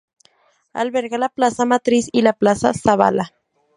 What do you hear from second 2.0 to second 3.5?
y la Plaza Zabala.